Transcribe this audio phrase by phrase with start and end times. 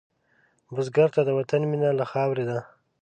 [0.73, 2.59] بزګر ته د وطن مینه له خاورې ده